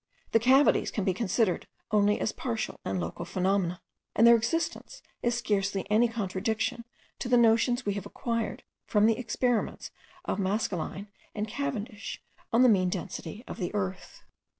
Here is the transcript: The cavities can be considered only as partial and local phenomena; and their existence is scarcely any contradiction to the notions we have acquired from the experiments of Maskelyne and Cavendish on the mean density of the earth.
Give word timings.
The 0.31 0.39
cavities 0.39 0.89
can 0.89 1.03
be 1.03 1.13
considered 1.13 1.67
only 1.91 2.19
as 2.19 2.31
partial 2.31 2.79
and 2.83 2.99
local 2.99 3.23
phenomena; 3.23 3.83
and 4.15 4.25
their 4.25 4.35
existence 4.35 5.03
is 5.21 5.37
scarcely 5.37 5.85
any 5.91 6.07
contradiction 6.07 6.85
to 7.19 7.29
the 7.29 7.37
notions 7.37 7.85
we 7.85 7.93
have 7.93 8.07
acquired 8.07 8.63
from 8.87 9.05
the 9.05 9.19
experiments 9.19 9.91
of 10.25 10.39
Maskelyne 10.39 11.09
and 11.35 11.47
Cavendish 11.47 12.19
on 12.51 12.63
the 12.63 12.67
mean 12.69 12.89
density 12.89 13.43
of 13.47 13.59
the 13.59 13.71
earth. 13.75 14.23